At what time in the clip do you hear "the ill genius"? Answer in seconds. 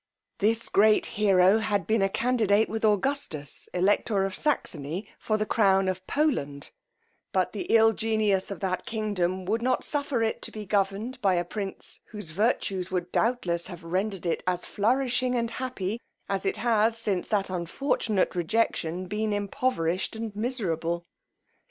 7.53-8.49